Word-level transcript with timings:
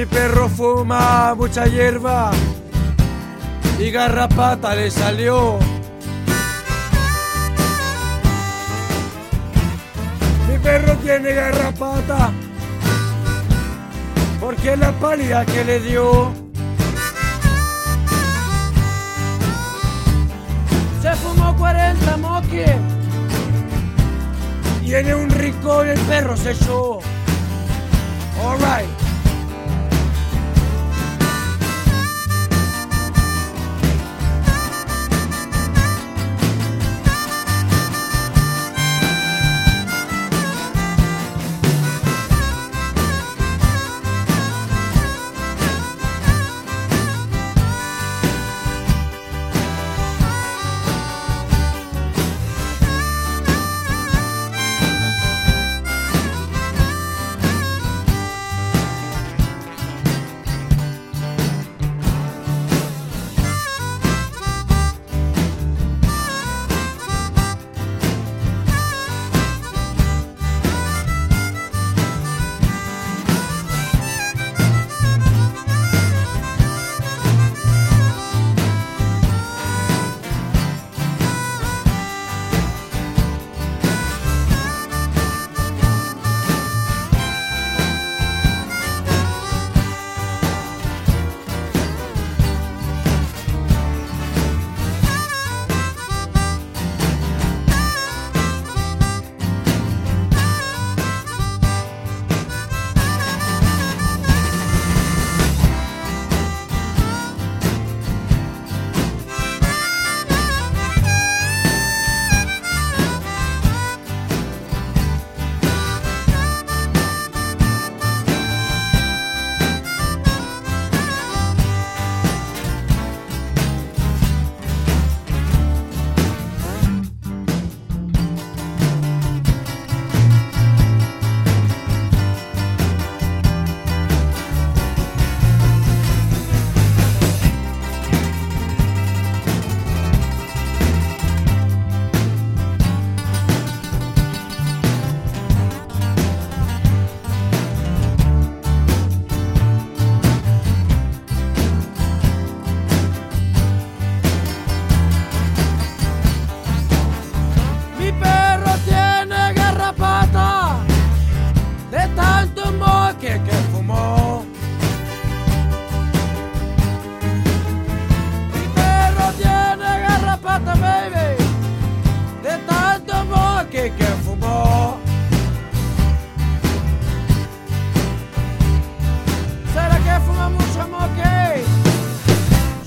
Mi 0.00 0.06
perro 0.06 0.48
fuma 0.48 1.34
mucha 1.34 1.66
hierba 1.66 2.30
y 3.78 3.90
garrapata 3.90 4.74
le 4.74 4.90
salió. 4.90 5.58
Mi 10.48 10.58
perro 10.58 10.96
tiene 11.04 11.34
garrapata 11.34 12.32
porque 14.40 14.74
la 14.74 14.90
pálida 14.92 15.44
que 15.44 15.64
le 15.66 15.80
dio. 15.80 16.32
Se 21.02 21.14
fumó 21.16 21.54
40 21.58 22.16
moques 22.16 22.70
tiene 24.82 25.14
un 25.14 25.28
rico 25.28 25.82
el 25.82 26.00
perro 26.00 26.38
se 26.38 26.52
echó. 26.52 27.00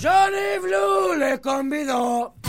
Johnny 0.03 0.59
Blue 0.61 1.15
le 1.17 1.39
convidó. 1.39 2.42